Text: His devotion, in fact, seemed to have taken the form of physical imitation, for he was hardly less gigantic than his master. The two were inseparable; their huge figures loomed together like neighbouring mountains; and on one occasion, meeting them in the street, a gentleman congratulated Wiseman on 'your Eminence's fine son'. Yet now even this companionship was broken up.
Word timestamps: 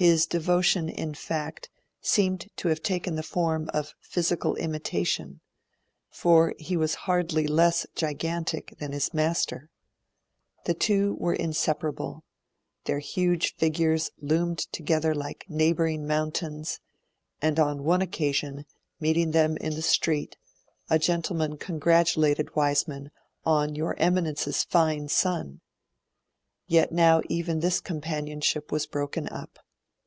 His 0.00 0.26
devotion, 0.26 0.88
in 0.88 1.14
fact, 1.14 1.70
seemed 2.00 2.46
to 2.58 2.68
have 2.68 2.84
taken 2.84 3.16
the 3.16 3.22
form 3.24 3.68
of 3.74 3.96
physical 4.00 4.54
imitation, 4.54 5.40
for 6.08 6.54
he 6.56 6.76
was 6.76 6.94
hardly 7.08 7.48
less 7.48 7.84
gigantic 7.96 8.76
than 8.78 8.92
his 8.92 9.12
master. 9.12 9.70
The 10.66 10.74
two 10.74 11.16
were 11.18 11.34
inseparable; 11.34 12.22
their 12.84 13.00
huge 13.00 13.56
figures 13.56 14.10
loomed 14.18 14.58
together 14.70 15.16
like 15.16 15.44
neighbouring 15.48 16.06
mountains; 16.06 16.78
and 17.42 17.58
on 17.58 17.82
one 17.82 18.00
occasion, 18.00 18.66
meeting 19.00 19.32
them 19.32 19.56
in 19.56 19.74
the 19.74 19.82
street, 19.82 20.36
a 20.88 21.00
gentleman 21.00 21.56
congratulated 21.56 22.54
Wiseman 22.54 23.10
on 23.44 23.74
'your 23.74 23.96
Eminence's 23.96 24.62
fine 24.62 25.08
son'. 25.08 25.60
Yet 26.68 26.92
now 26.92 27.20
even 27.28 27.58
this 27.58 27.80
companionship 27.80 28.70
was 28.70 28.86
broken 28.86 29.28
up. 29.30 29.58